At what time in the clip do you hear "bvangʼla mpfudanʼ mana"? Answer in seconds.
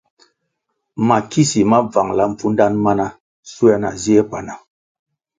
1.91-3.05